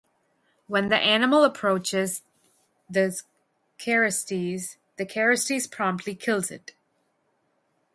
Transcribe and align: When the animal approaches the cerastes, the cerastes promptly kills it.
When 0.65 0.87
the 0.89 0.97
animal 0.97 1.43
approaches 1.43 2.23
the 2.89 3.15
cerastes, 3.77 4.77
the 4.97 5.05
cerastes 5.05 5.69
promptly 5.69 6.15
kills 6.15 6.49
it. 6.49 6.71